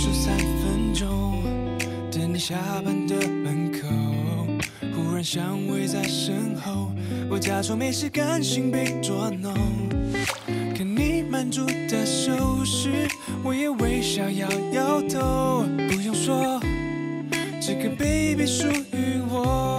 [0.00, 1.42] 数三分钟，
[2.08, 3.88] 等你下班的门口，
[4.94, 6.92] 忽然香味在身后，
[7.28, 9.52] 我假装没事，甘心被捉弄。
[10.76, 13.08] 看你满足的手势，
[13.42, 15.64] 我也微笑摇摇头。
[15.88, 16.60] 不用说，
[17.60, 19.77] 这个 baby 属于我，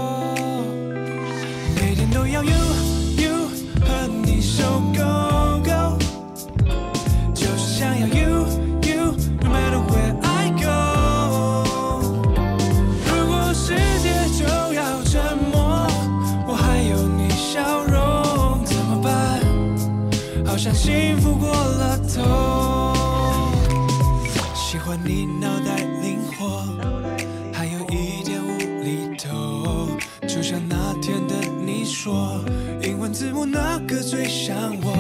[34.30, 34.94] 想我。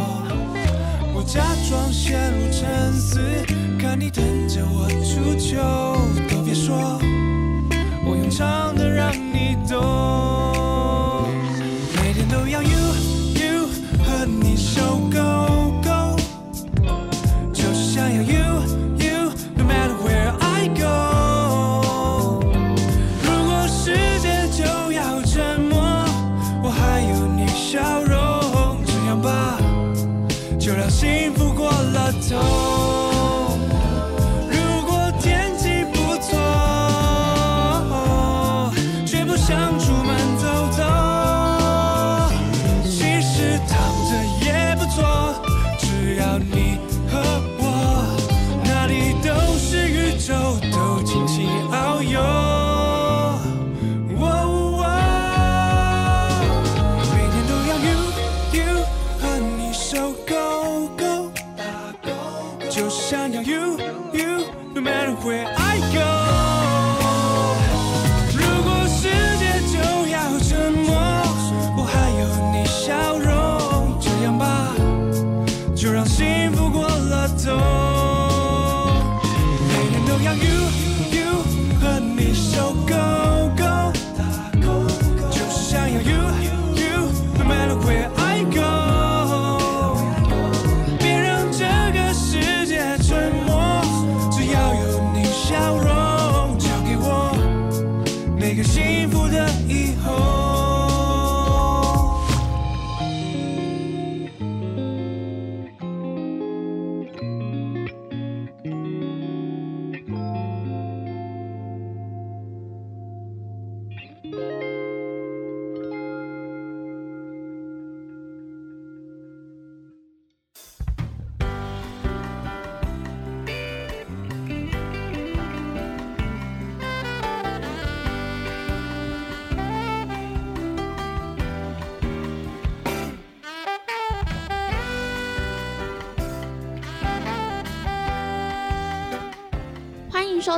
[1.13, 3.21] 我假装陷入沉思，
[3.79, 5.55] 看你等着我出糗，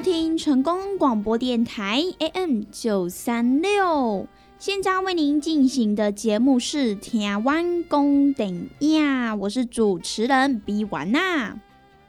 [0.01, 4.27] 收听成功广播电台 AM 九三六。
[4.57, 11.55] 现在为您进行的节目是《台湾公顶呀》，我是主持人 B 丸娜。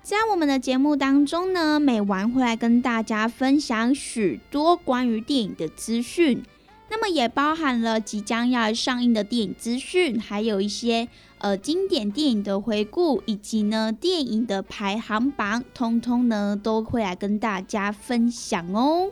[0.02, 6.42] 在我们的节目当中呢，每晚会来跟大家分享许多关于电影的资讯，
[6.88, 11.08] 那么也包含了即将要上映的电影资讯，还有一些
[11.42, 19.10] 呃经典电影的回顾，以及呢电影的排行榜，通通呢都会来跟大家分享哦。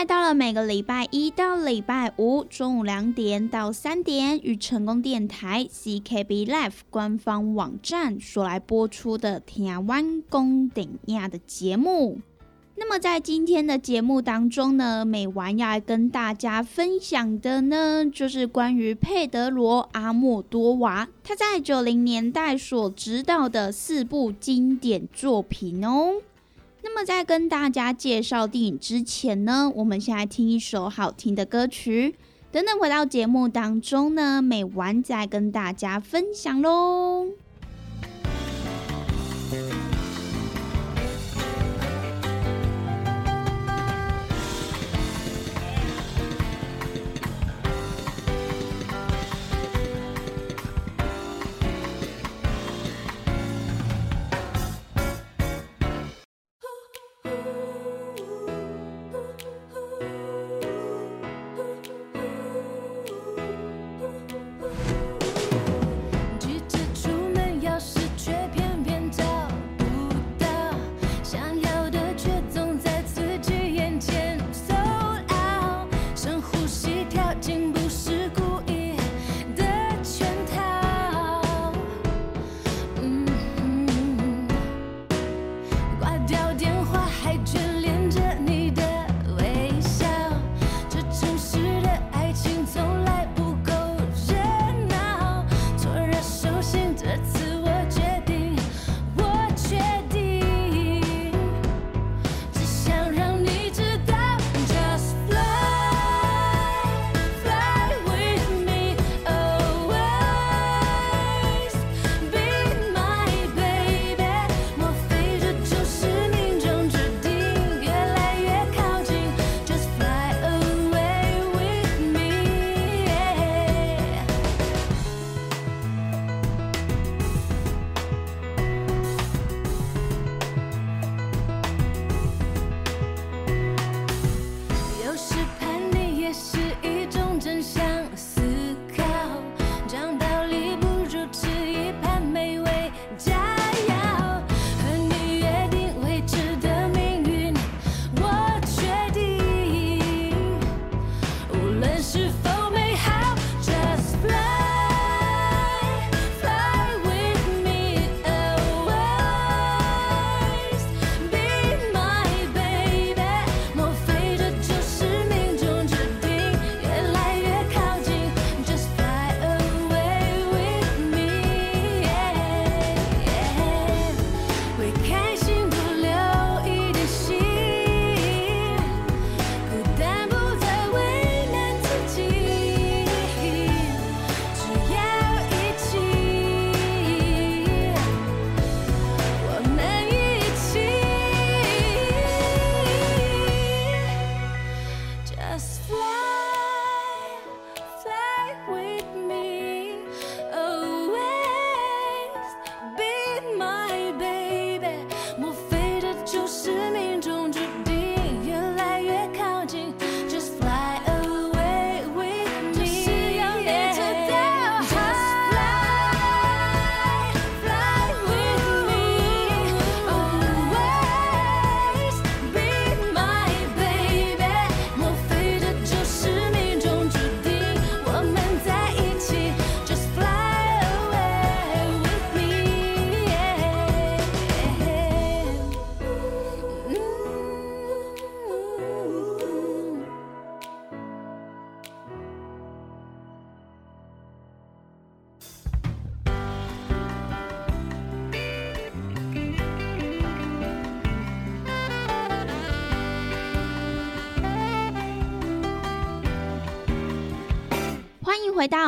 [0.00, 12.22] 来到了每个礼拜一到礼拜五中午两点到三点，与成功电台 CKB Life 官方网站所来播出的《台湾公顶亚》的节目。
[12.76, 26.22] 那么在今天的节目当中呢，美完要来跟大家分享的呢，就是关于佩德罗·阿莫多瓦他在九零年代所执导的四部经典作品哦。
[26.82, 32.14] 那么在跟大家介绍电影之前呢，我们先来听一首好听的歌曲。
[32.52, 37.26] 等等回到节目当中呢，美完再跟大家分享喽。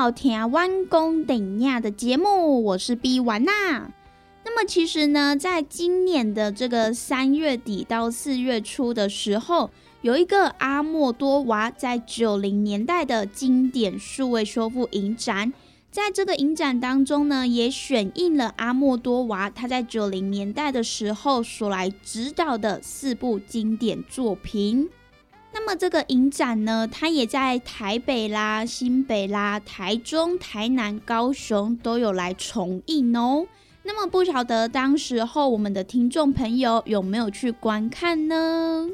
[0.02, 3.88] 到台湾公顶亚的节目，我是 B 玩娜。
[4.44, 15.52] 那么其实呢，在今年的这个三月底到四月初的时候，有一个阿莫多娃在九零年代的经典数位修复影展。
[15.92, 24.90] 在这个影展当中呢，也选映了阿莫多娃他在九零年代的时候所来指导的四部经典作品。
[25.54, 33.46] 那么这个影展呢，它也在台北啦、新北啦、台中、台南、高雄都有来重映哦。
[33.82, 38.88] 那么不晓得当时候我们的听众朋友有没有去观看呢？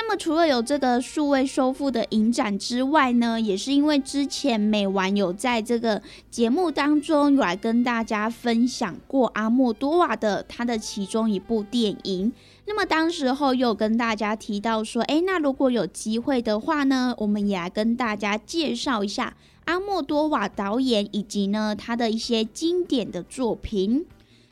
[0.00, 6.00] 那么除了有这个数位修复的影展之外呢，也是因为之前美玩有在这个
[6.30, 12.32] 节目当中有来跟大家分享过阿莫多瓦的他的其中一部电影。
[12.66, 24.06] 那么当时候又跟大家提到说，哎，那如果有机会的话呢，我们也来跟大家介绍一下阿莫多瓦导演以及呢他的一些经典的作品。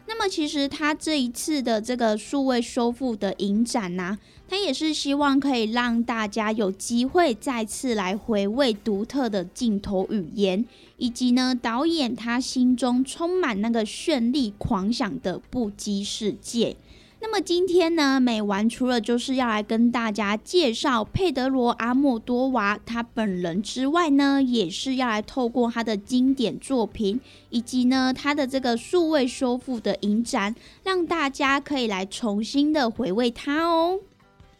[0.08, 4.18] 那么其实他这一次的这个数位修复的影展呢。
[4.48, 10.64] 他也是希望可以让大家有机会再次来回味独特的镜头语言，
[10.98, 16.76] 以及呢导演他心中充满那个绚丽狂想的不羁世界。
[17.18, 27.18] 那么今天呢，美完除了就是要来跟大家介绍佩德罗阿莫多瓦他本人之外呢，也是要来透过他的经典作品，
[27.50, 33.98] 以及呢他的这个数位修复的影展，让大家可以来重新的回味他哦。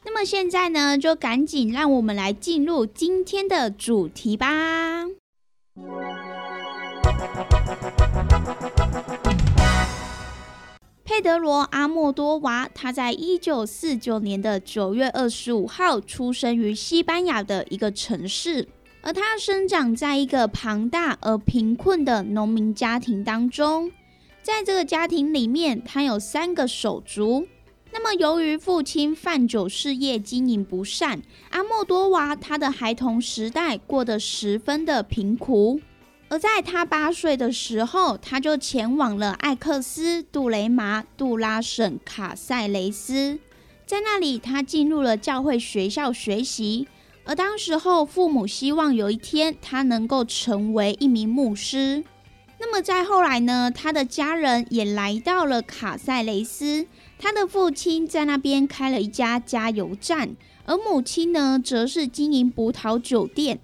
[0.07, 5.05] 那么现在呢，就赶紧让我们来进入今天的主题吧。
[11.05, 18.69] 佩德罗阿莫多瓦，他在一九四九年的九月二十五号出生于西班牙的一个城市，
[19.03, 23.91] 而他生长在一个庞大而贫困的农民家庭当中。
[24.41, 27.49] 在这个家庭里面，他有三个手足。
[27.99, 35.81] 那么，由于父亲贩酒事业经营不善，阿莫多瓦他的孩童时代过得十分的贫苦。
[36.29, 43.39] 而在他八岁的时候，他就前往了艾克斯杜雷马杜拉省卡塞雷斯，
[43.87, 46.87] 在那里他进入了教会学校学习。
[47.25, 52.05] 而当时候，父母希望有一天他能够成为一名牧师。
[52.59, 56.87] 那么在后来呢，他的家人也来到了卡塞雷斯。
[57.19, 63.59] 他的父亲在那边开了一家加油站，而母亲呢，则是经营葡萄酒店。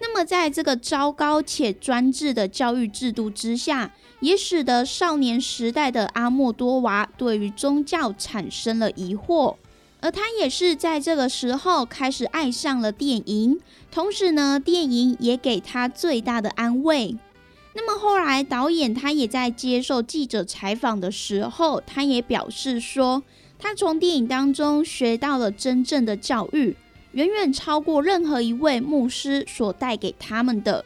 [0.00, 9.56] 那么，在这个糟糕且专制的教育制度之下，也使得少年时代的阿莫多娃对于宗教产生了疑惑。
[10.00, 13.58] 而他也是在这个时候开始爱上了电影，
[13.90, 17.16] 同时呢，电影也给他最大的安慰。
[17.76, 23.22] 那么后来，导演他也在接受记者采访的时候，他也表示说，
[23.58, 26.76] 他从电影当中学到了真正的教育，
[27.12, 30.84] 远远超过任何一位牧师所带给他们的。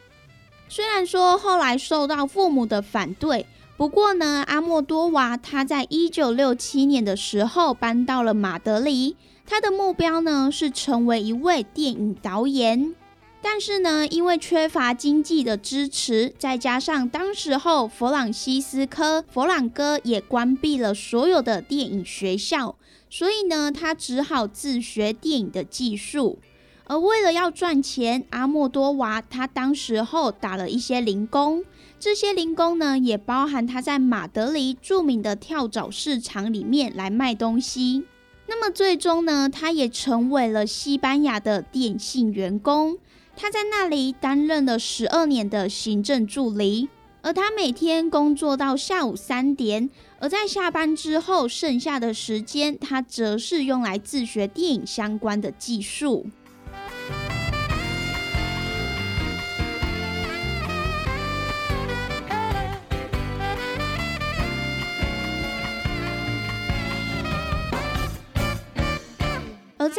[0.67, 3.45] 虽然说后来受到父母的反对，
[3.77, 9.15] 不过呢，阿莫多瓦他在一九六七年的时候搬到了马德里，
[9.45, 12.95] 他的目标呢是成为一位电影导演。
[13.41, 22.75] 但是呢，因为缺乏经济的支持，再加上当时候弗朗西斯科·弗朗哥也关闭了所有的电影学校，
[23.09, 26.39] 所以呢，他只好自学电影的技术。
[26.85, 31.63] 而为了要赚钱，阿莫多瓦他当时候打了一些零工，
[31.99, 38.03] 这些零工呢，也包含他在马德里著名的跳蚤市场里面来卖东西。
[38.47, 42.97] 那么最终呢，他也成为了西班牙的电信员工。
[43.41, 46.89] 他在那里担任了十二年的行政助理，
[47.21, 56.27] 而他每天工作到下午三点，而在下班之后剩下的时间，他则是用来自学电影相关的技术。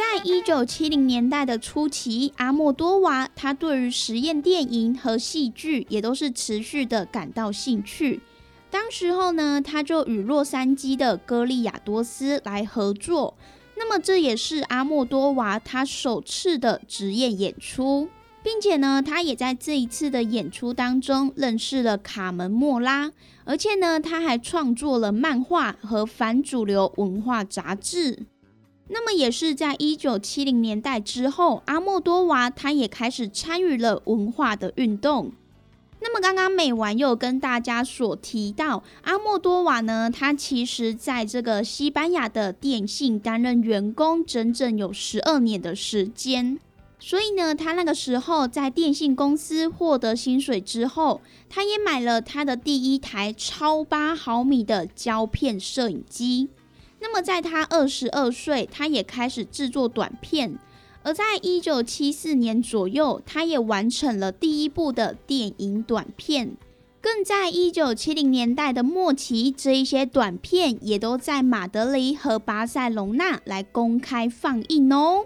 [0.01, 8.19] 在一九七零年代的初期，阿莫多瓦他对于实验电影和戏剧也都是持续的感到兴趣。
[8.71, 13.37] 当时候呢，他就与洛杉矶的歌利亚多斯来合作。
[13.77, 18.09] 那么这也是阿莫多瓦他首次的职业演出，
[18.41, 23.11] 并且呢，他也在这一次的演出当中认识了卡门莫拉，
[23.45, 28.25] 而且呢，他还创作了漫画和反主流文化杂志。
[28.93, 35.31] 那么也是在一九七零年代之后，阿莫多瓦他也开始参与了文化的运动。
[36.01, 46.59] 那么刚刚美完又跟大家所提到，阿莫多瓦呢，他其实在这个西班牙的电信担任员工，整整有十二年的时间。
[46.99, 56.49] 所以呢，他那个时候在电信公司获得薪水之后，他也买了他的第一台超八毫米的胶片摄影机。
[57.01, 60.57] 那么在他二十二岁，他也开始制作短片。
[61.03, 66.55] 而在一九七四年左右，他也完成了第一部的电影短片。
[67.01, 75.25] 更在一九七零年代的末期，这一些短片也都在马德里和巴塞隆纳来公开放映哦。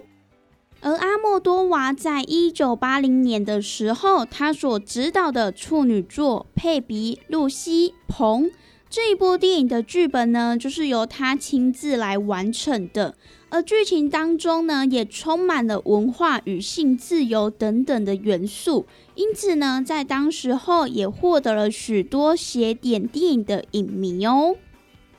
[0.79, 8.45] 而阿莫多瓦在一九八零年的时候，他所执导的处女作《佩比、露西、彭》
[8.89, 13.15] 这一部电影的剧本呢，就是由他亲自来完成的。
[13.49, 24.55] 而剧情当中呢，也充满了文化与性自由等等的元素，因此呢，在当时候也获得了许多写点电影的影迷哦。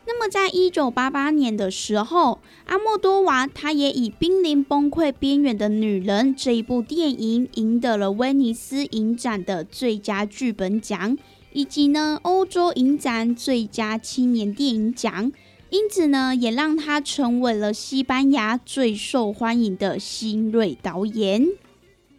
[0.08, 11.18] 那么，在一九八八年的时候，阿莫多瓦他也以《濒临崩溃边缘的女人》这一部电影赢得了威尼斯影展的最佳剧本奖，
[11.56, 15.32] 以及呢欧洲影展最佳青年电影奖。
[15.70, 21.48] 因此呢，也让他成为了西班牙最受欢迎的新锐导演。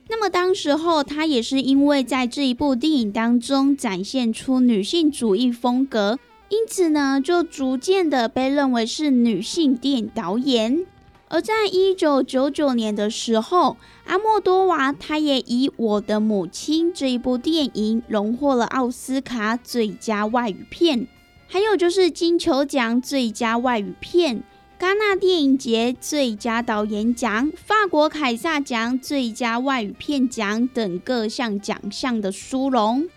[0.10, 6.18] 那么，当时候他也是因为在这一部电影当中展现出女性主义风格，
[6.50, 10.86] 因此呢，就逐渐的被认为是女性电影导演。
[11.30, 21.08] 而在一九九九年的时候，阿莫多瓦他也以《我的母亲》这一部电影荣获了奥斯卡最佳外语片。
[21.48, 24.44] 还有就是金球奖最佳外语片、
[24.80, 33.08] 戛纳电影节最佳导演奖、法国凯撒奖最佳外语片奖等各项奖项的殊荣。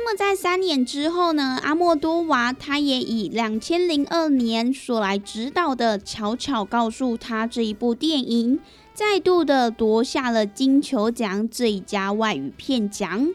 [0.00, 1.58] 那么在三年之后呢？
[1.60, 8.60] 阿莫多瓦他也以两千零二年所来指导的《巧巧告诉他》这一部电影，
[8.94, 13.34] 再度的夺下了金球奖最佳外语片奖。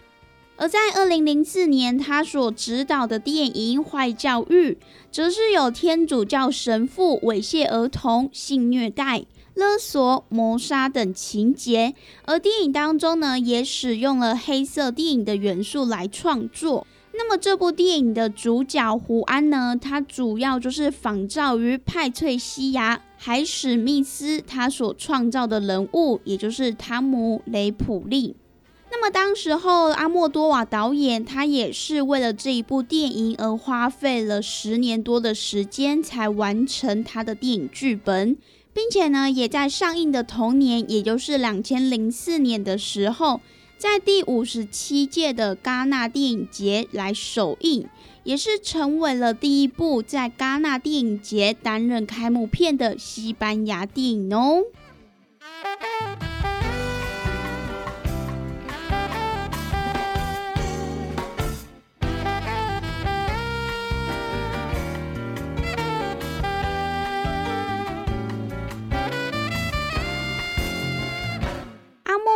[0.56, 4.72] 而在二零零四年，他所执导的电影《坏教育》
[5.12, 11.94] 则是有天主教神父猥亵儿童、性虐待、勒索、谋杀等情节。
[12.26, 16.86] 而电影当中呢，也使用了黑色电影的元素来创作。
[17.16, 28.36] 那么这部电影的主角胡安呢，他主要就是仿照于派翠西亚·海史密斯他所创造的人物，也就是汤姆·雷普利。
[28.90, 38.38] 那么当时候，阿莫多瓦导演他也是为了这一部电影而花费了十年多的时间才完成他的电影剧本，
[38.74, 43.40] 并且呢，也在上映的同年，也就是两千零四年的时候，
[43.78, 47.88] 在第五十七届的戛纳电影节来首映，
[48.24, 54.64] 也是成为了第一部在戛纳电影节担任开幕片的西班牙电影哦。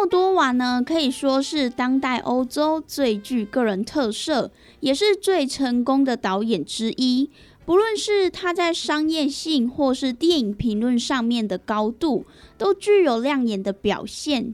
[0.07, 7.29] 多瓦呢，可以说是当代欧洲最具个人特色，也是最成功的导演之一。
[7.65, 12.25] 不论是他在商业性或是电影评论上面的高度，
[12.58, 14.53] 都具有亮眼的表现。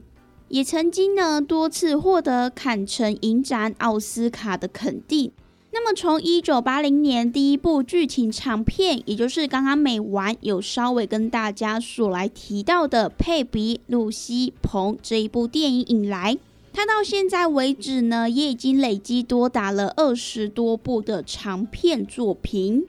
[0.50, 5.32] 也曾经呢多次获得坎城影展、奥斯卡的肯定。
[5.76, 16.38] 那么，从一九八零年第一部剧情长片，也就是刚刚美完有稍微跟大家所来提到的《佩比、露西、彭》这一部电影以来，
[16.72, 22.86] 他到现在为止呢，也已经累积多达了二十多部的长片作品。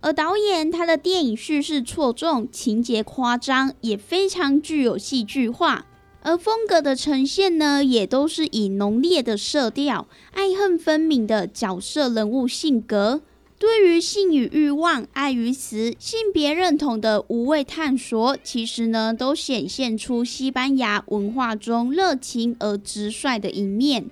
[0.00, 5.86] 而导演他的电影叙事错综，情节夸张，也非常具有戏剧化。
[6.22, 13.22] 而风格的呈现呢，也都是以浓烈的色调、爱恨分明的角色人物性格，
[13.58, 24.10] 对于性与欲望、爱与死、性别认同的无畏探索，其实呢，都显现出西班牙文化中热情而直率的一面。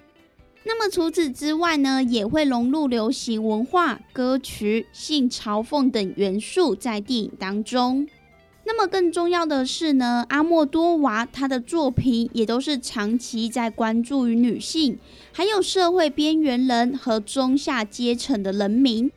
[0.65, 8.07] 那么除此之外呢，也会融入流行文化、歌曲、性嘲讽等元素在电影当中。
[8.71, 14.99] 那么更重要的是呢，阿莫多瓦他的作品也都是长期在关注于女性，
[15.33, 19.11] 还有社会边缘人和中下阶层的人民。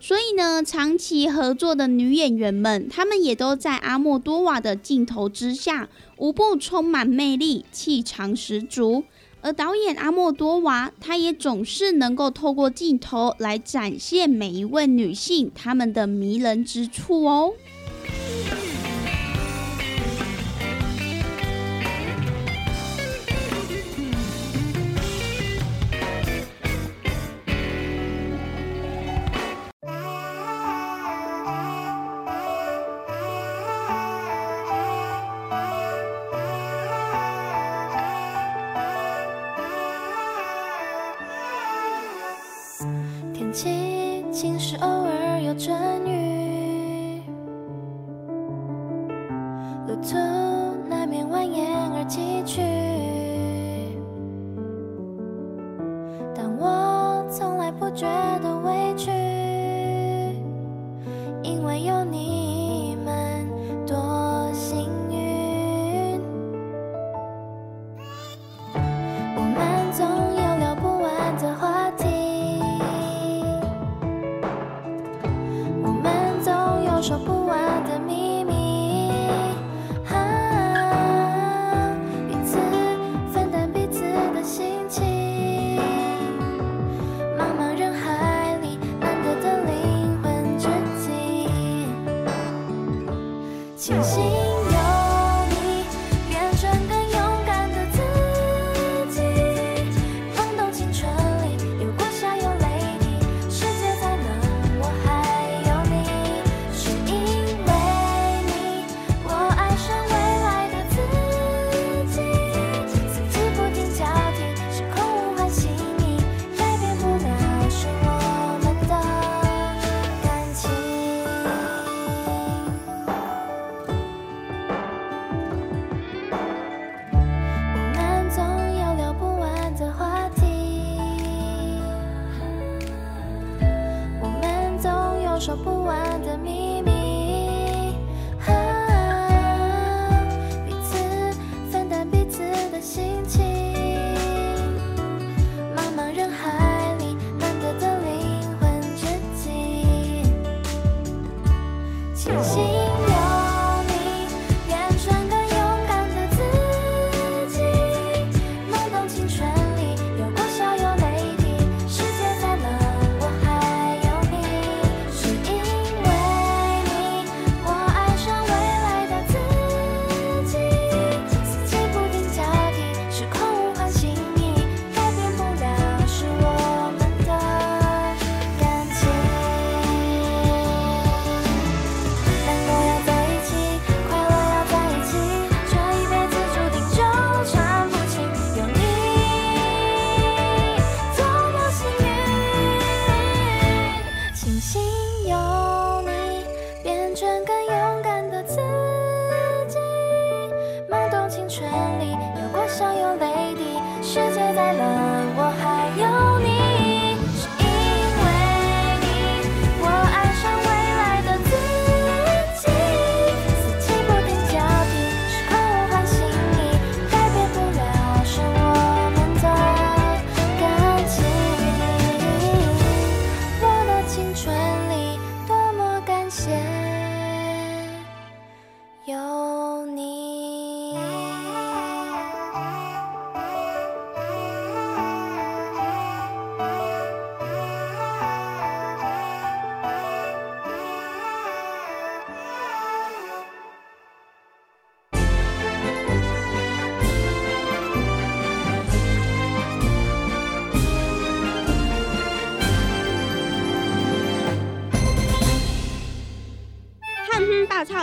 [0.00, 9.04] 所以呢，长期合作的女演员们，她们也都在阿莫多瓦的镜头之下，无不充满魅力，气场十足。
[9.42, 17.52] 而导演阿莫多瓦，他也总是能够透过镜头来展现每一位女性她们的迷人之处哦。
[62.04, 62.33] 你。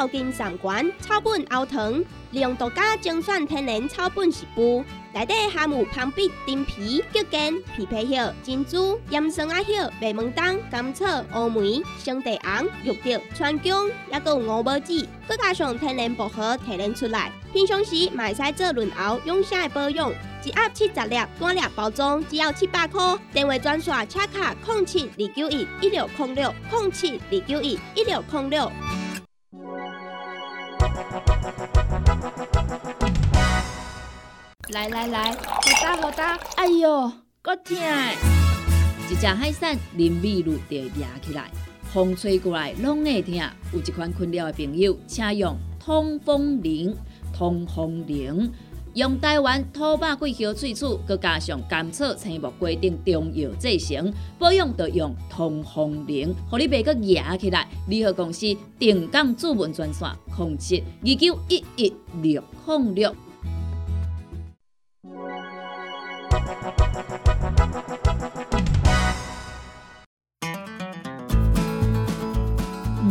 [0.02, 4.84] 草金上馆草本熬糖，利用独家精选天然草本食补，
[5.14, 17.32] 内底含有攀比、丁皮、桔根、枇杷叶、珍珠、盐酸啊叶、白门冬、甘草、乌梅、生地红、玉竹、川芎，也有五宝子，再加上天然薄荷提炼出来。
[17.54, 20.12] 平常时买使做润喉养生的保养，
[20.44, 23.16] 一盒七十粒，单粒包装只要七百块。
[23.32, 28.72] 电话专线：车卡空七二九一一六空六空七二九一一六空六。
[34.72, 35.38] 来来来，好
[35.84, 36.40] 哒好哒！
[36.56, 37.76] 哎呦，够痛！
[39.10, 41.52] 一只海扇林密路就压起来，
[41.92, 43.36] 风吹过来拢会痛。
[43.74, 46.96] 有一款困扰的朋友，请用通风铃。
[47.34, 48.52] 通风铃
[48.94, 57.68] 用台湾土白桂花萃取，佮加上甘草、青木规定中药制成，保养要用通风灵，互你袂佮压起来。
[57.90, 63.14] 联合公司定岗主文专线：零七二九一一六零六。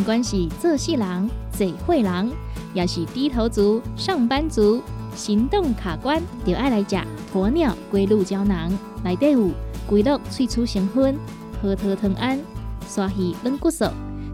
[0.00, 2.32] 不管是做事人、做会人，
[2.72, 4.82] 也是低头族、上班族。
[5.14, 6.96] 行动卡关，就爱来食
[7.34, 8.72] 鸵鸟龟鹿胶囊，
[9.04, 9.50] 内底有
[9.86, 11.18] 龟鹿萃取成分，
[11.60, 12.40] 核桃藤胺、
[12.88, 13.84] 刷鱼软骨素，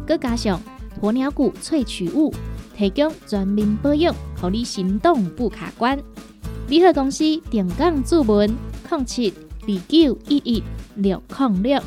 [0.07, 0.61] 佮加上
[1.03, 2.33] 鸵鸟骨萃取物，
[2.77, 5.99] 提供全面保养，让你行动不卡关。
[6.69, 8.57] 联合公司定岗注文：
[8.89, 10.63] 零七二九一一
[10.95, 11.83] 六零六。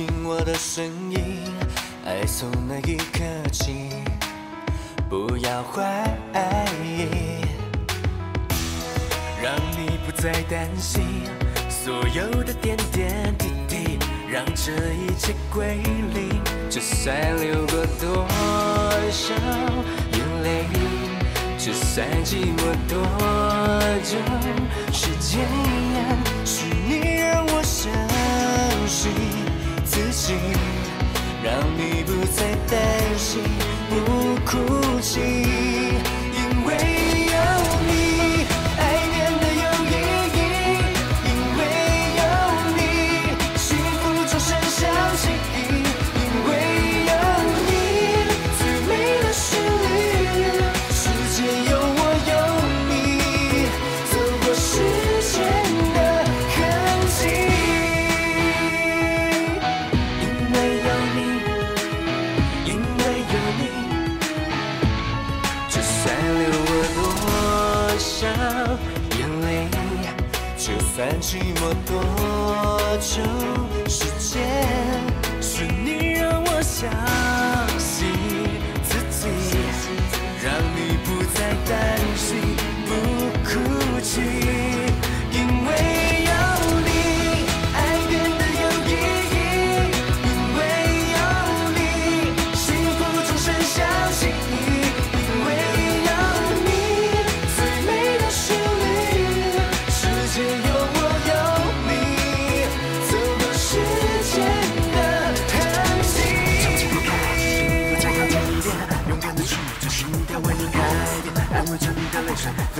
[0.00, 1.44] 听我的声音，
[2.06, 3.90] 爱从那一刻起？
[5.10, 5.82] 不要怀
[6.82, 7.44] 疑，
[9.42, 11.04] 让你不再担心
[11.68, 15.76] 所有的点点滴滴，让这一切归
[16.14, 16.30] 零。
[16.70, 18.26] 就算流过多
[19.10, 19.34] 少
[20.14, 20.64] 眼泪，
[21.58, 23.02] 就算寂寞多
[24.02, 24.16] 久，
[24.94, 25.46] 时间
[26.46, 27.92] 是你让我相
[28.88, 29.39] 信。
[30.00, 30.34] 自己，
[31.44, 32.78] 让你不再担
[33.18, 33.42] 心，
[33.90, 35.20] 不哭泣，
[73.00, 73.22] 旧
[73.88, 74.40] 世界
[75.40, 76.86] 是你让我相
[77.78, 78.12] 信
[78.82, 79.26] 自己
[80.44, 82.36] 让你不再担心
[82.84, 82.90] 不
[83.42, 83.50] 哭
[84.02, 84.20] 泣
[85.32, 85.68] 因为
[86.28, 86.30] 有
[86.84, 86.88] 你
[87.72, 88.92] 爱变得有意
[89.32, 89.34] 义
[90.26, 90.60] 因为
[91.16, 91.18] 有
[91.72, 91.80] 你
[92.54, 93.76] 幸福只剩下
[94.10, 94.52] 记忆
[95.16, 95.48] 因为
[96.04, 96.10] 有
[96.66, 96.68] 你
[97.56, 98.44] 最美的旋
[98.78, 98.84] 律
[99.88, 99.96] 世
[100.34, 100.36] 界
[100.68, 100.70] 有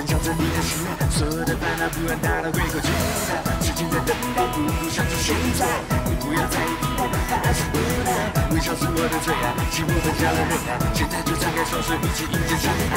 [0.00, 2.88] 分享着你的心，所有的烦恼不愿大到胃口期
[3.28, 3.36] 待。
[3.60, 5.66] 时间在等待，不如享受现在。
[6.08, 6.96] 你不要在意平
[7.28, 8.08] 淡，爱是无奈。
[8.50, 10.80] 微笑是我的最爱，幸福分享了人海。
[10.94, 12.72] 现在就张开双手，一起迎接真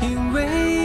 [0.00, 0.83] 因为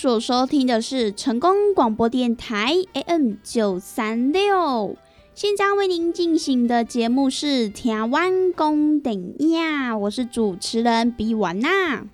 [0.00, 4.96] 所收听的是成功广播电台 AM 九三六，
[5.34, 12.06] 现在为您进行的节目是《听完公等呀》，我是主持人比完娜。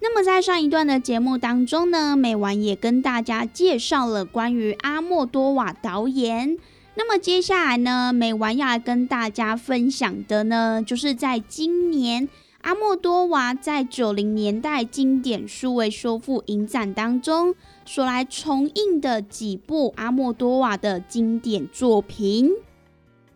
[0.00, 6.58] 那么在上一段的节目当中呢，美完也跟大家介绍了关于阿莫多瓦导演
[6.94, 12.28] 那么接下来呢，美完要来跟大家分享的呢，就是在今年
[12.62, 22.52] 阿莫多瓦在九零年代经典数位修复影展当中所来重映的几部阿莫多瓦的经典作品。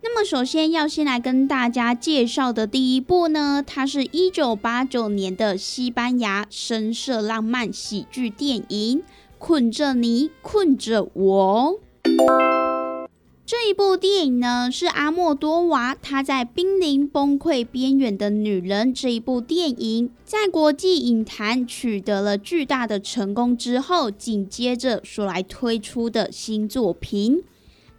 [0.02, 8.98] 那么，首先要先来跟大家介绍的第一部呢，它是一九八九年的西班牙深色浪漫喜剧电影
[9.38, 11.80] 《困着你，困着我》。
[13.46, 27.42] 这一部电影呢，是阿莫多瓦他在濒临崩溃边缘的女人这一部电影，在国际影坛取得了巨大的成功之后，紧接着所来推出的新作品。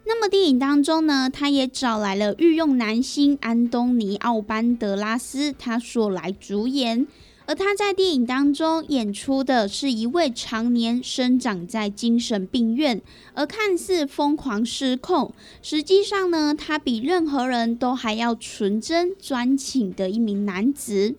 [0.04, 7.06] 那么电影当中呢，他也找来了御用男星安东尼奥班德拉斯，他所来主演。
[7.46, 13.00] 而他在电影当中演出的是一位常年生长在精神病院，
[13.34, 15.32] 而看似疯狂失控，
[15.62, 21.14] 实际上呢，他比任何人都还要纯真专情的一名男子。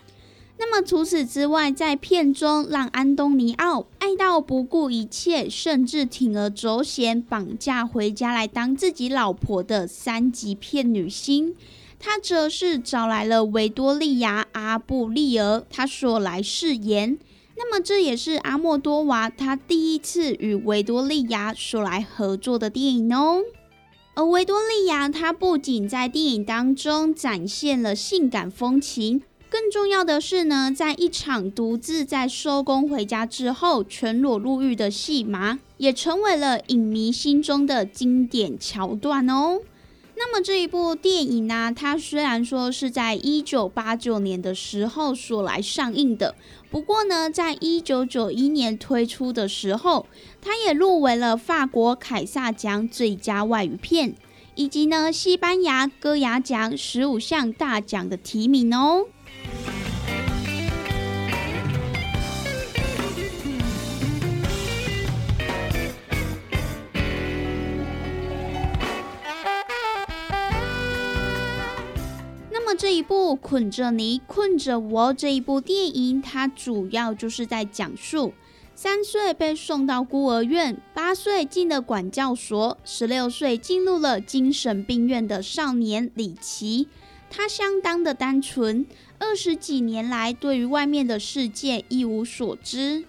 [0.60, 11.56] 那么除此之外，在片中让安东尼奥爱到不顾一切，甚至铤而走险绑架回家来当自己老婆的三级片女星，
[12.00, 17.18] 他则是找来了维多利亚·阿布利尔，他所来饰演。
[17.56, 23.42] 那么这也是阿莫多瓦他第一次与维多利亚所来合作的电影哦。
[24.14, 29.22] 而维多利亚她不仅在电影当中展现了性感风情。
[29.50, 39.62] 更重要的是呢，在一场独自在收工回家之后全裸入浴的戏码，也成为了影迷心中的经典桥段哦。
[40.20, 46.34] 那么这一部电影呢，它虽然说是在一九八九年的时候所来上映的，
[46.72, 50.08] 不过呢，在一九九一年推出的时候，
[50.42, 54.16] 它也入围了法国凯撒奖最佳外语片，
[54.56, 59.06] 以及呢西班牙戈雅奖十五项大奖的提名哦。
[72.78, 78.34] 这一部《捆着你，困着我》这一部电影，它主要就是在讲述
[78.76, 86.88] 三岁被送到孤儿院，八岁进了管教所，十六岁进入了精神病院的少年李奇。
[87.32, 88.86] 他相当的单纯，
[89.18, 93.06] 二十几年来对于外面的世界一无所知。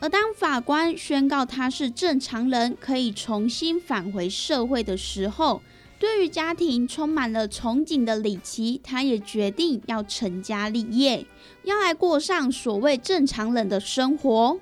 [0.00, 5.60] 而当法官宣告他是正常人，可以重新返回社会的时候，
[6.02, 11.24] 对于家庭充满了憧憬的李琦，他也决定要成家立业，
[11.62, 14.58] 要来过上所谓正常人的生活。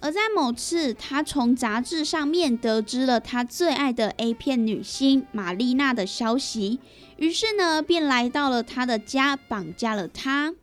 [0.00, 6.80] 而在某次，他从杂志上面得知了他最爱的 A 片女星玛丽娜的消息。
[7.18, 10.56] 于是呢，便来到了他的家，绑架了他。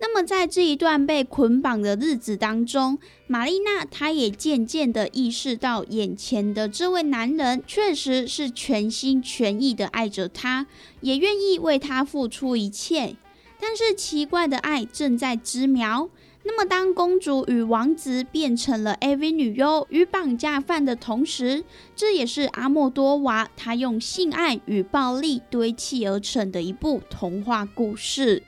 [0.00, 10.66] 那么，在这一段被捆绑的日子当中，玛丽娜她也渐渐的意识到，眼前的这位男人确实是全心全意的爱着她，
[11.00, 13.16] 也愿意为她付出一切。
[13.60, 16.08] 但是，奇怪的爱正在滋苗。
[16.44, 21.64] 那么，当公主与王子变成了 AV 女优与绑架犯的同时，
[21.96, 28.44] 这也是阿莫多瓦他用性爱与暴力堆砌而成的一部童话故事。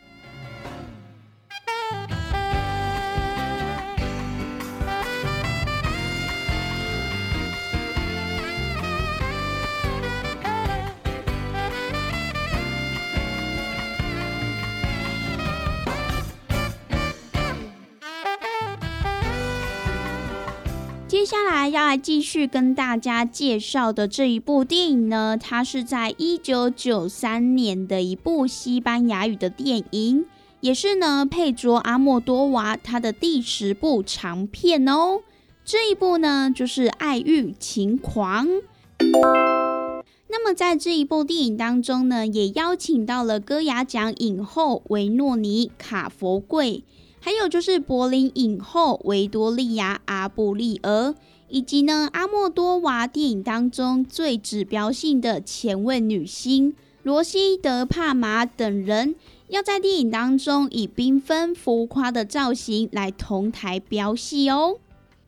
[21.30, 30.26] 接下来要来继续跟大家介绍的这一部电影呢，它是在一九九三年的一部西班牙语的电影，
[30.58, 35.20] 也是呢佩卓阿莫多瓦他的第十部长片哦。
[35.64, 38.48] 这一部呢就是《爱欲情狂》。
[40.28, 46.82] 那么在这一部电影当中呢，也邀请到了歌雅奖影后维诺妮卡佛贵。
[47.20, 51.14] 还有就是柏林影后维多利亚·阿布利尔，
[51.48, 59.14] 以及呢阿莫多瓦电影当中最指标性的前卫女星罗西德·帕玛等人，
[59.48, 64.78] 要在电影当中以缤纷浮夸的造型来同台飙戏哦。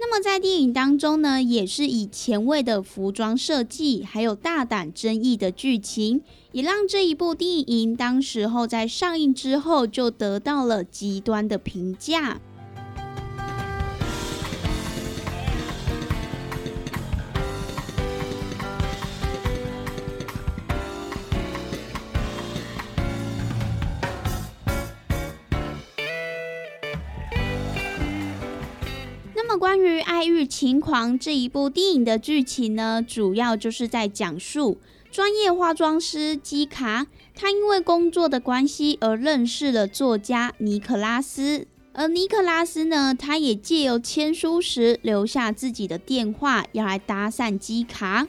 [0.04, 12.40] 那么在电影当中呢，也是以前卫的服装设计，还有大胆争议的剧情，也让这一部电影当时候在上映之后就得到了极端的评价。
[29.52, 34.78] 么，关于《爱欲情狂》这一部电影的剧情呢，主要就是在讲述
[35.10, 48.28] 专业化妆师基卡，他因为工作的关系而认识了作家尼克拉斯，而尼克拉斯呢，他也借由签书时留下自己的电话，要来搭讪基卡。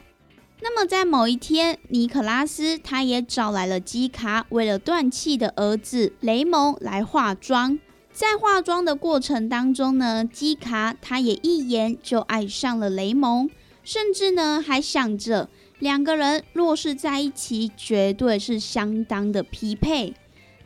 [0.60, 7.78] 那么，在某一天，尼克拉斯他也找来了基卡，为了断气的儿子雷蒙来化妆。
[8.14, 13.50] 在化妆的过程当中呢，基卡他也一眼就爱上了雷蒙，
[13.82, 15.48] 甚至呢还想着
[15.80, 20.14] 两个人若是在一起，绝对是相当的匹配。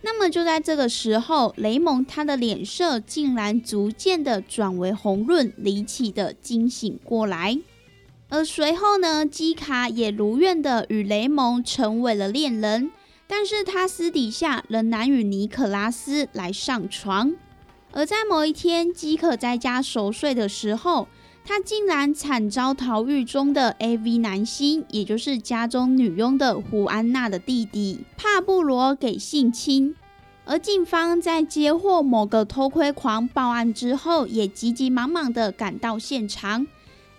[0.03, 7.59] 那么就在这个时候，雷蒙他的脸色竟然逐渐的转为红润，离奇的惊醒过来。
[8.29, 12.91] 而随后呢，基卡也如愿的与雷蒙成为了恋人。
[13.29, 17.35] 但是他私底下仍难与尼可拉斯来上床，
[17.93, 21.07] 而在某一天，基可在家熟睡的时候，
[21.45, 29.95] 他竟然惨遭逃狱中的 AV 男星，也就是家中女佣的胡安娜的弟弟帕布罗给性侵。
[30.47, 36.67] 而警方在接获某个偷窥狂报案之后，也急急忙忙的赶到现场。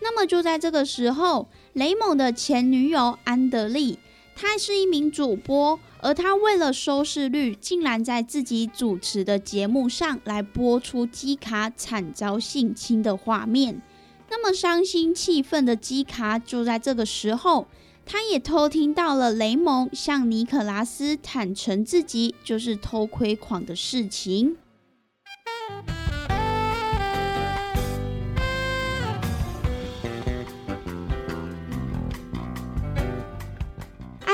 [0.01, 3.99] 那么就在这个时候，雷蒙的前女友安德利。
[4.35, 13.81] 她是一名主播，而他为了收视率，竟然在自己主持的节目上来播出基卡惨遭性侵的画面。
[14.29, 17.67] 那么伤心气愤的基卡，就在这个时候，
[18.05, 24.51] 他也偷听到了雷蒙向尼可拉斯坦诚自己就是偷窥狂的事情。《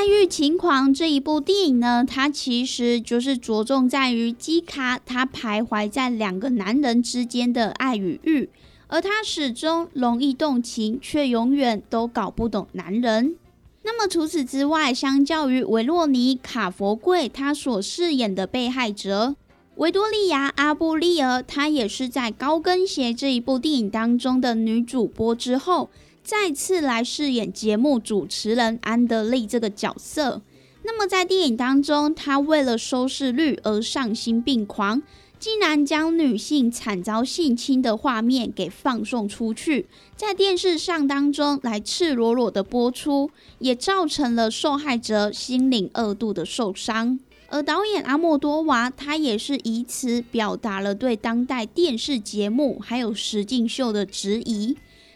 [0.08, 8.50] 欲情狂》这一部电影呢，它其实就是着重在于基卡他徘徊在两个男人之间的爱与欲，
[8.88, 13.36] 而他始终容易动情，却永远都搞不懂男人。
[13.84, 19.36] 那么除此之外，相较于维洛尼卡佛贵他所饰演的被害者
[19.76, 25.90] 维多利亚阿布利尔，她也是在《高跟鞋》这一部电影当中的女主播之后。
[26.26, 30.42] 再次来饰演节目主持人安德利这个角色。
[30.82, 35.04] 那么在电影当中，他为了收视率而丧心病狂，
[35.38, 47.20] 竟然将女性惨遭性侵的画面给放送出去，在电视上当中来赤裸裸的播出，也造成了受害者心灵二度的受伤。
[47.50, 54.76] 而导演阿莫多瓦，他也是以此表达了对当代电视节目还有实境秀的质疑。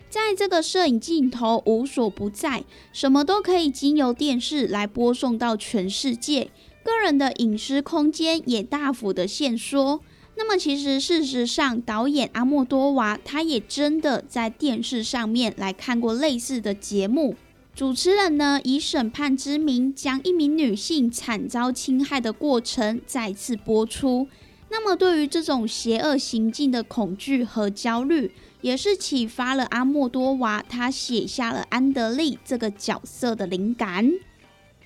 [0.10, 6.50] 在这个摄影镜头无所不在，什么都可以经由电视来播送到全世界，
[6.84, 10.02] 个人的隐私空间也大幅的限缩。
[10.36, 17.36] 那么，其实事实上，导演阿莫多瓦他也真的在电视上面来看过类似的节目，
[17.76, 24.28] 主持人呢以审判之名，将一名女性惨遭侵害的过程再次播出。
[24.72, 28.32] 那么，对于这种邪恶行径的恐惧和焦虑。
[28.62, 34.12] 也是启发了阿莫多娃，他写下了安德利这个角色的灵感。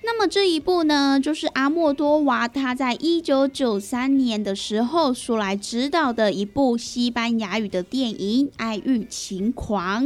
[0.02, 10.04] 那么这一部呢，就是阿莫多娃他在一九九三年的时候所来指导的一部西班牙语的电影《爱欲情狂》。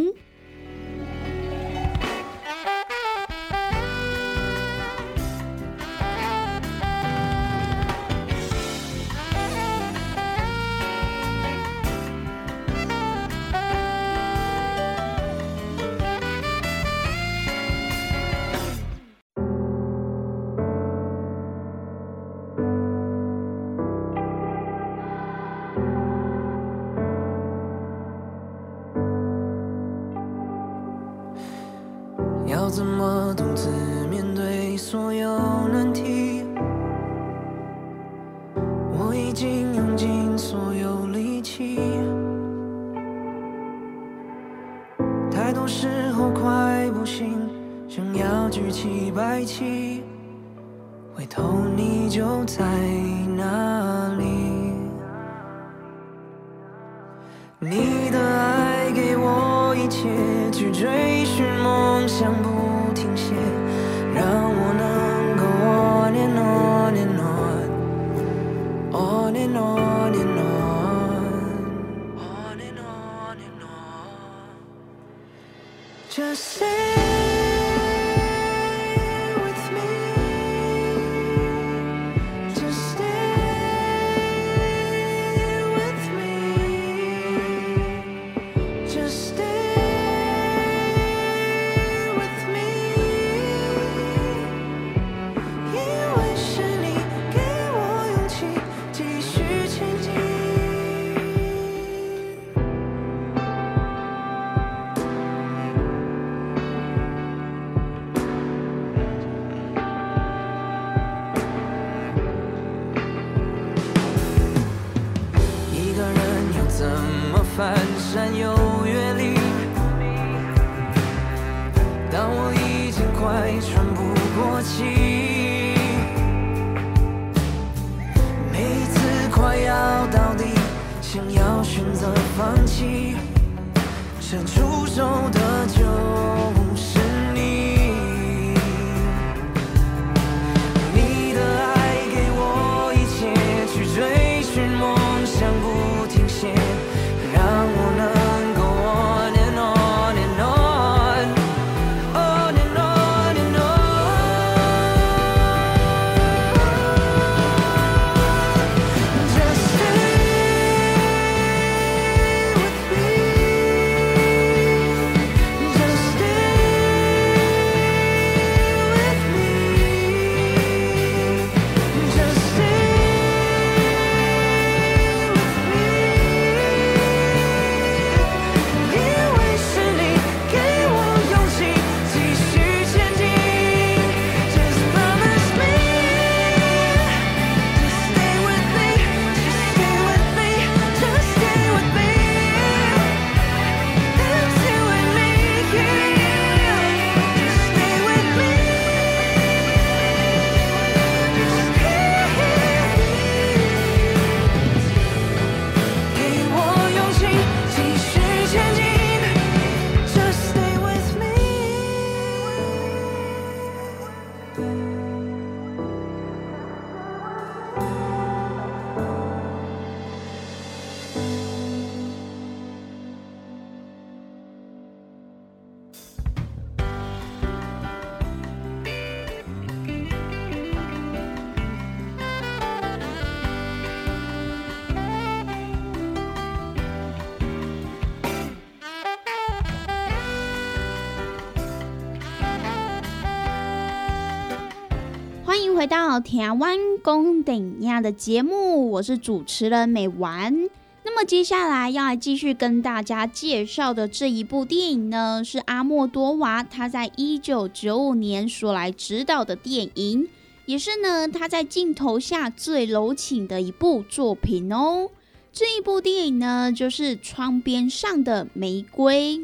[246.19, 250.69] 到台湾公顶亚的节目，我是主持人美丸。
[251.05, 260.29] 那么接下来要来继续跟大家介绍的这一部电影呢，是阿莫多瓦他在一九九五年所来指导的电影，
[260.67, 265.11] 也是呢他在镜头下最柔情的一部作品哦。
[265.53, 269.39] 这一部电影呢，就是《窗边上的玫瑰》。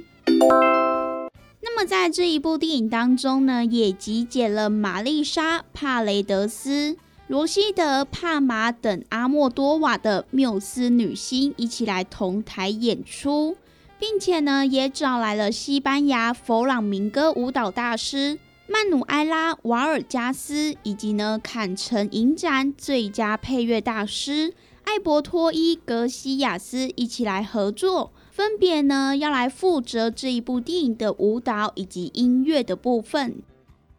[1.66, 6.94] 那么在这一部电影当中呢，也集结了玛丽莎·帕雷德斯、
[7.26, 13.56] 罗西德·帕马等阿莫多瓦的缪斯女星一起来同台演出，
[13.98, 18.38] 并且呢，也找来了西班牙佛朗明哥舞蹈大师
[18.68, 24.52] 曼努埃拉·瓦尔加斯，以及呢，坎城影展最佳配乐大师
[24.84, 28.12] 艾伯托伊·格西亚斯一起来合作。
[28.34, 33.36] 分别呢要来负责这一部电影的舞蹈以及音乐的部分。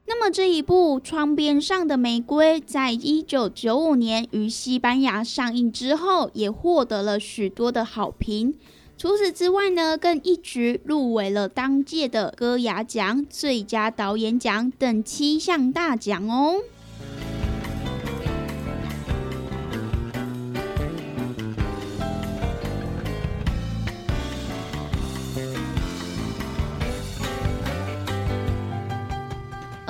[0.06, 8.54] 那么这一部《窗边上的玫瑰》在一九九五年于西班牙上映之后，也获得了许多的好评。
[8.98, 16.58] 除此之外呢，更一举入围了当届的歌雅奖、最佳导演奖等七项大奖哦。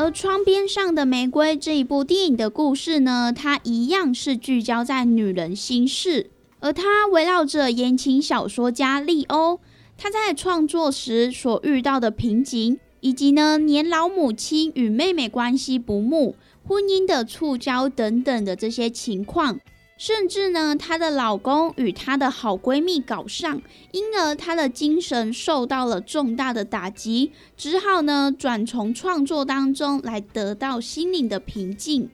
[0.06, 6.30] 而窗边上的玫瑰这一部电影的故事呢，它一样是聚焦在女人心事，
[6.60, 9.60] 而它围绕着言情小说家利欧，
[9.97, 16.36] 他在创作时所遇到的瓶颈，以及呢年老母亲与妹妹关系不睦、
[16.68, 19.60] 婚姻的触礁等等的这些情况。
[19.98, 32.10] 甚至呢，她的老公与她的好闺蜜搞上，因而她的精神受到了重大的打击，只好呢转从创作当中来得到心灵的平静。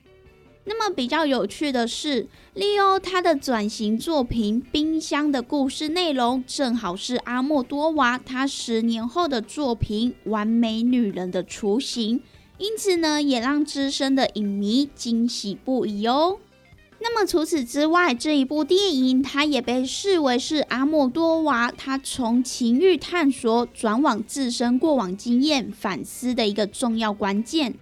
[0.64, 12.22] 那么比较有趣的是，利欧他的转型作品《冰箱》的故事内容，正好是阿莫多瓦他十年后的作品《完美女人》的雏形，
[12.60, 16.38] 因此呢，也让资深的影迷惊喜不已哦。
[17.04, 27.74] 那么除此之外，这一部电影它也被视为是阿莫多瓦他从情欲探索转往自身过往经验反思的一个重要关键。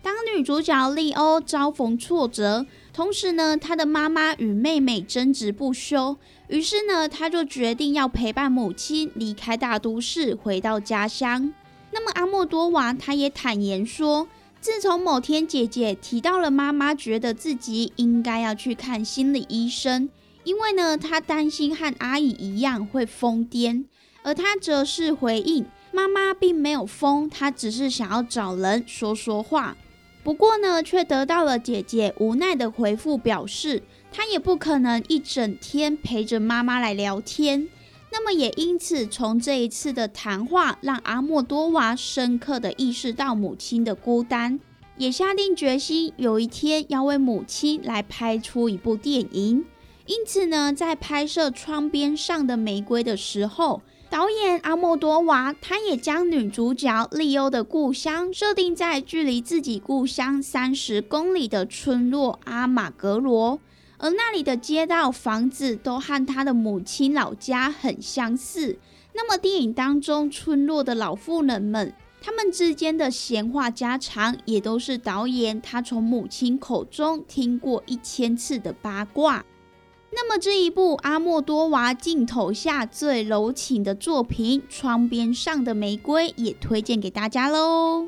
[0.00, 6.16] 当女主角利欧遭逢挫折，同时呢，她的妈妈与妹妹争执不休，
[6.46, 11.52] 于是呢，她就决定要陪伴母亲离开大都市，回到家乡。
[11.90, 14.28] 那么阿莫多瓦他也坦言说。
[14.60, 20.10] 自从某天姐姐提到了妈妈觉得自己应该要去看心理医生，
[20.42, 23.84] 因为呢她担心和阿姨一样会疯癫，
[24.22, 29.76] 而她则是回应妈妈并没有疯，她只是想要找人说说话。
[30.24, 37.68] 不过呢，却得到了姐姐无奈的回复，表示她也不可能一整天陪着妈妈来聊天。
[38.10, 44.58] 那么也因此，从这一次的谈话，让阿莫多瓦深刻的意识到母亲的孤单，
[44.96, 49.64] 也下定决心有一天要为母亲来拍出一部电影。
[50.06, 63.60] 因此呢，在拍摄《窗边上的玫瑰》的时候，导演阿莫多瓦他也将女主角利欧的故乡设定在距离自己故乡三十公里的村落阿马格罗。
[63.98, 68.78] 而那里的街道、房子都和他的母亲老家很相似。
[69.12, 79.44] 那么，电影当中村落的老妇人们，他们之间的闲话家常，也都是导演他从母亲口中听过一千次的八卦。
[80.10, 88.06] 那么，这一部阿莫多瓦镜头下最柔情的作品《窗边上的玫瑰》，也推荐给大家喽。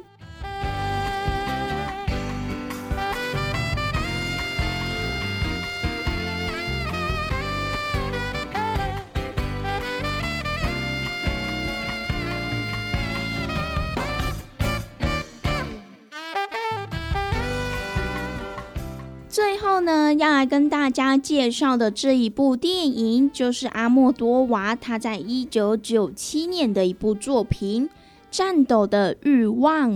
[19.80, 27.88] 呢，要来跟大家介绍的这一部电影，就是阿莫多瓦他在一九九七年的一部作品
[28.30, 29.90] 《战斗的欲望》。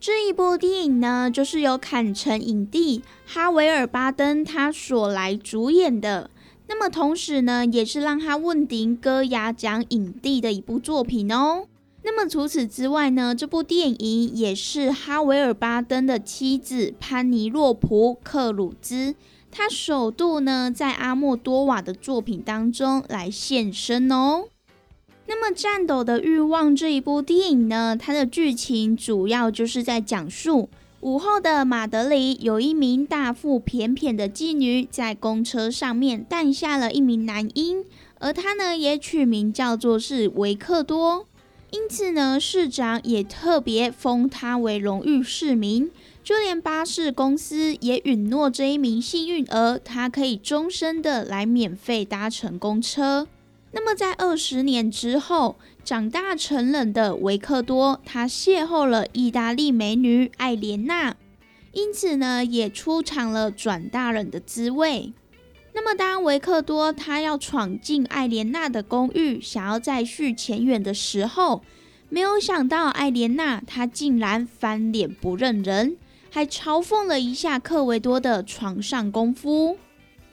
[0.00, 6.30] 这一部电影呢，就是由坎城影帝哈维尔巴登他所来主演的。
[6.68, 11.64] 那么同时呢，也是让他问鼎戈雅奖影帝的一部作品哦。
[12.02, 13.34] 那么除此之外呢？
[13.34, 19.14] 这部电影也是哈维尔巴登的妻子潘尼洛普克鲁兹，
[19.50, 24.44] 他首度呢在阿莫多瓦的作品当中来现身哦。
[25.26, 30.68] 那么《战斗的欲望》这一部电影呢，它的剧情主要就是在讲述
[31.00, 37.84] 午后的马德里有一名大腹便便的妓女在公车上面诞下了一名男婴，
[38.18, 41.26] 而他呢也取名叫做是维克多。
[41.72, 45.90] 因此呢，市长也特别封他为荣誉市民，
[46.24, 53.28] 就连巴士公司也允诺这一名幸运儿，他可以终身的来免费搭乘公车。
[53.72, 55.54] 那么在二十年之后，
[55.84, 61.14] 长大成人的维克多，他邂逅了意大利美女艾莲娜，
[61.72, 65.12] 因此呢，也出场了转大人的滋味。
[65.82, 71.62] 那么，当维克多他要闯进艾莲娜的公寓，想要再续前缘的时候，
[72.10, 75.96] 没有想到艾莲娜她竟然翻脸不认人，
[76.30, 79.78] 还嘲讽了一下克维多的床上功夫。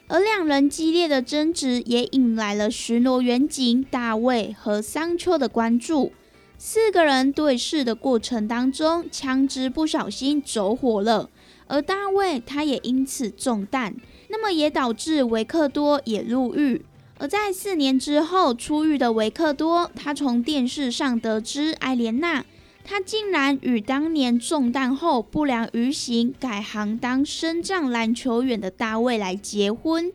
[0.08, 6.12] 而两人激烈的争执也引来了巡逻员警大卫和桑丘的关注。
[6.58, 11.30] 四个人对视的过程当中，枪支不小心走火了，
[11.68, 13.96] 而大卫他也因此中弹。
[14.28, 16.84] 那么也导致维克多也入狱，
[17.18, 22.44] 而在四年之后出狱的维克多，他从电视上得知艾莲娜，
[22.84, 30.12] 他竟然与当年中弹后不良于行、改行当身障篮球员的大卫来结婚，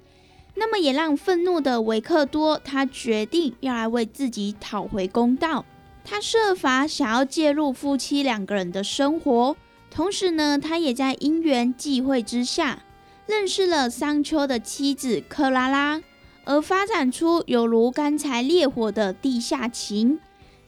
[0.55, 5.65] 那么也让愤怒的维克多，他决定要来为自己讨回公道，
[6.05, 9.55] 他设法想要介入夫妻两个人的生活，
[9.89, 12.83] 同时呢，他也在因缘际会之下。
[13.25, 16.01] 认识了商丘的妻子克拉拉，
[16.43, 20.19] 而发展出犹如干柴烈火的地下情。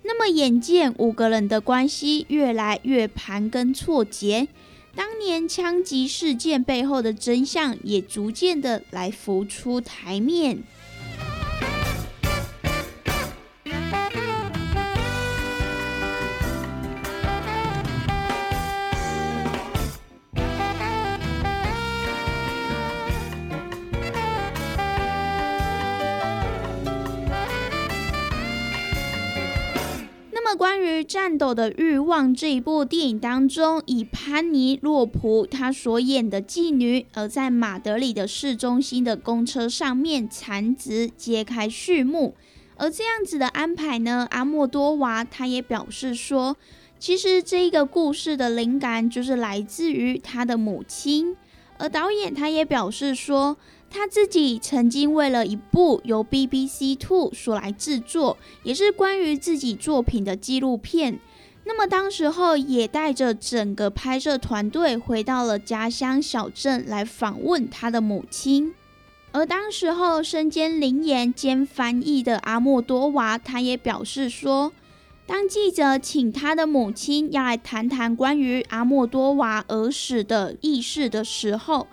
[0.03, 4.47] 那么，眼见五个人的关系越来越盘根错节，
[4.95, 10.64] 当年枪击事件背后的真相也逐渐的来浮出台面。
[31.06, 42.36] 战斗的欲望》这一部电影当中，以潘尼洛普她所演的妓女，而在马德里的市中心的公车上面残值揭开序幕。
[42.76, 46.58] 而这样子的安排呢，阿莫多瓦他也表示说，
[46.99, 51.38] 其实这一个故事的灵感就是来自于他的母亲。
[51.78, 53.56] 而导演他也表示说。
[53.97, 61.17] 他自己曾经为了一部由 BBC Two 所来制作，也是关于自己作品的纪录片。
[61.63, 68.73] 那么当时候也带着整个拍摄团队回到了家乡小镇来访问他的母亲。
[69.31, 74.73] 而当时候身兼灵言兼翻译的阿莫多瓦，他也表示说，
[75.25, 81.87] 当记者请他的母亲要来谈谈关于阿莫多瓦儿时的轶事的时候。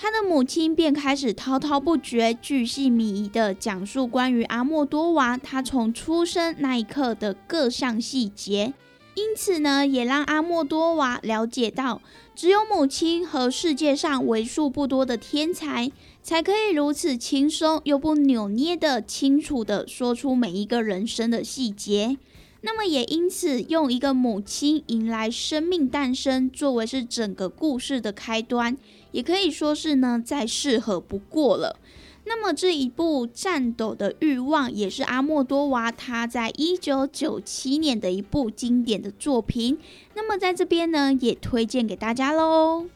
[0.00, 8.72] 他的母亲便开始滔滔不绝、巨细靡遗地讲述关于阿莫多瓦他从出生那一刻的各项细节，
[9.14, 12.00] 因此呢，也让阿莫多瓦了解到，
[12.36, 15.90] 只有母亲和世界上为数不多的天才，
[16.22, 22.16] 才可以如此轻松又不扭捏的、清楚地说出每一个人生的细节。
[22.60, 28.76] 那么也因此，用一个母亲迎来生命诞生，作为是整个故事的开端。
[29.12, 31.76] 也可以说是呢，再适合不过了。
[32.24, 39.78] 那么这一部《战斗的欲望》也是阿莫多娃他在一九九七年的一部经典的作品。
[40.14, 42.86] 那么在这边呢，也推荐给大家喽。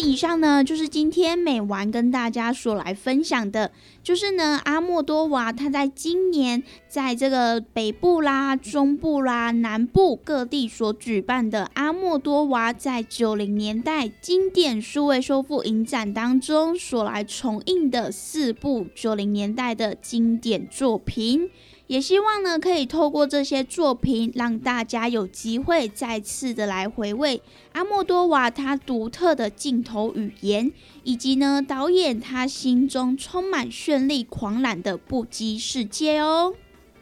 [0.00, 3.70] 以上呢，就是今天美完跟大家所来分享的，
[4.02, 21.50] 就是呢，阿莫多瓦他在今年在这个北部啦、中部啦、南部各地所举办的阿莫多瓦在九零年代经典数位修复影展当中所来重映的四部九零年代的经典作品。
[21.90, 30.70] 也希望呢，可以透过这些作品，让大家有机会再次的来回味阿莫多瓦他独特的镜头语言，
[31.02, 36.54] 以及呢导演他心中充满绚丽狂澜的不羁世界哦。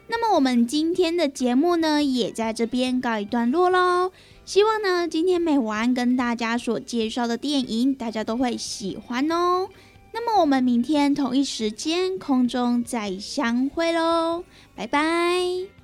[0.07, 4.11] 那么我们今天的节目呢，也在这边告一段落喽。
[4.43, 9.69] 希望呢，今天美完跟大家所介绍的电影，大家都会喜欢哦。
[10.11, 14.43] 那么我们明天同一时间空中再相会喽，
[14.75, 15.78] 拜拜。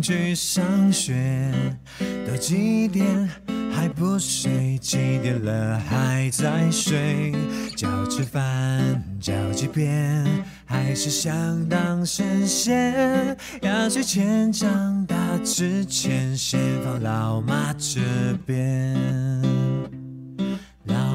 [0.00, 1.52] 去上学。
[2.26, 3.28] 都几点
[3.72, 4.78] 还不睡？
[4.78, 7.32] 几点了还在睡？
[7.76, 10.26] 叫吃饭叫几遍，
[10.64, 13.36] 还是想当神仙？
[13.62, 18.00] 压岁钱长大之前，先放老妈这
[18.46, 19.49] 边。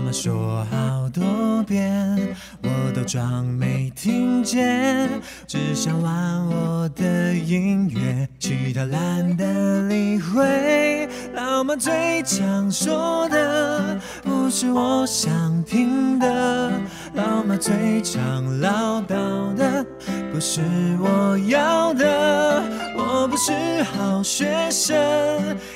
[0.06, 5.10] 妈说好多遍，我都装没听见，
[5.48, 11.10] 只想玩我的音乐，其他懒得理会。
[11.34, 16.72] 老妈最常说的不是我想听的，
[17.16, 19.84] 老妈最常唠叨的
[20.32, 20.62] 不是
[21.00, 22.64] 我要的。
[22.96, 24.96] 我不是好学生，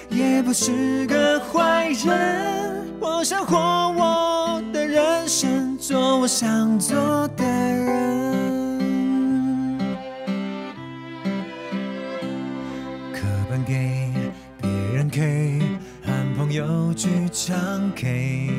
[0.07, 2.77] 也不是个坏人。
[3.01, 7.87] 我想活我我的人生，做我想做的人。
[13.13, 14.11] 课本给
[14.61, 15.59] 别人 K，
[16.05, 17.55] 和朋友去唱
[17.95, 18.49] K，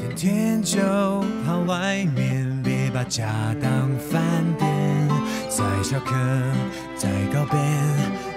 [0.00, 0.80] 天天就
[1.44, 3.28] 跑外面，别把家
[3.60, 4.22] 当饭
[4.58, 4.66] 店。
[5.50, 6.14] 再翘课，
[6.96, 7.58] 再告别，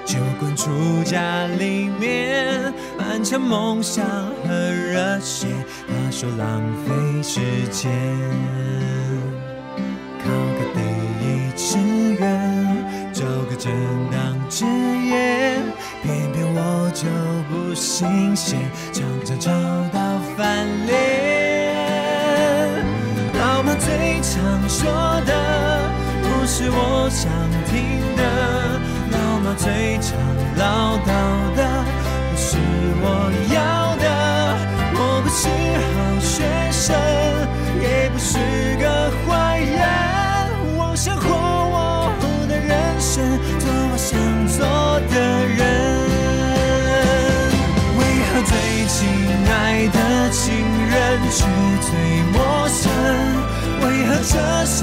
[0.05, 0.69] 就滚出
[1.03, 2.73] 家里面。
[2.97, 4.05] 满腔梦想
[4.45, 5.47] 和热血，
[6.11, 7.39] 说浪费时
[7.69, 7.91] 间。
[10.23, 10.77] 考个第
[11.23, 11.77] 一志
[12.19, 12.21] 愿，
[13.13, 13.71] 找个正
[14.11, 14.17] 当
[14.49, 15.61] 职业，
[16.03, 17.07] 偏偏我就
[17.49, 18.59] 不新鲜，
[18.91, 19.51] 常常吵
[19.93, 19.99] 到
[20.35, 20.89] 翻脸。
[23.39, 24.19] 老妈最。
[24.21, 24.37] 常
[24.69, 24.91] 说
[25.25, 25.33] 的，
[26.21, 27.31] 不是我想
[27.65, 28.21] 听的。
[29.11, 30.07] 老妈最常
[30.55, 31.09] 唠叨
[37.81, 38.37] 也不是
[38.79, 39.79] 个坏人。
[40.77, 42.11] 我想活我
[42.47, 44.17] 的人生，做我想
[44.47, 44.57] 做
[45.09, 45.15] 的
[45.47, 45.59] 人。
[47.97, 48.51] 为何最
[48.87, 48.97] 亲
[49.47, 49.97] 爱的
[50.31, 50.45] 情
[50.89, 50.95] 人
[51.31, 51.37] 却
[51.81, 51.89] 最
[52.31, 52.35] 陌
[52.69, 52.81] 生？
[53.81, 54.33] 为何这
[54.65, 54.77] 伤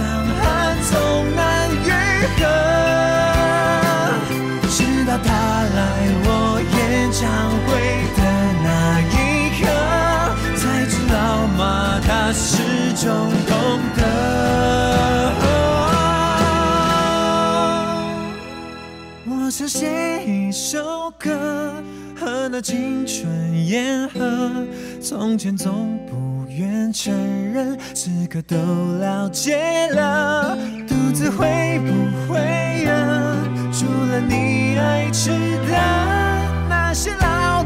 [13.06, 13.54] 始终懂
[13.96, 14.02] 得。
[19.24, 21.30] 我想写一首歌，
[22.18, 23.24] 和那青春
[23.64, 24.66] 言和。
[25.00, 27.14] 从前总不愿承
[27.52, 28.56] 认，此刻都
[28.98, 30.58] 了解了。
[30.88, 31.92] 肚子会不
[32.26, 32.40] 会
[32.86, 33.36] 饿？
[33.72, 35.78] 除了你爱吃的
[36.68, 37.62] 那些老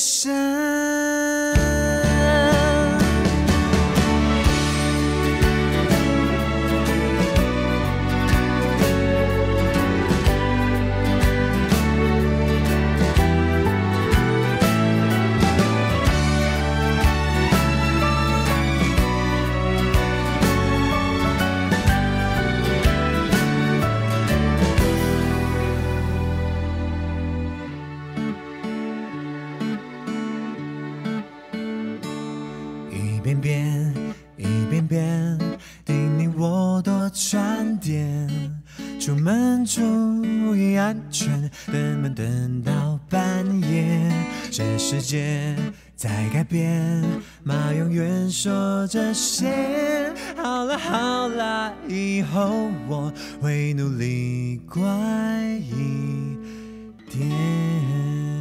[0.00, 0.99] 足
[41.66, 44.12] 等们等到半夜
[44.50, 45.56] 这世界
[45.96, 47.04] 在改变。
[47.42, 54.80] 妈永远说这些好了好了以后我会努力乖
[55.58, 56.36] 一
[57.10, 58.39] 点。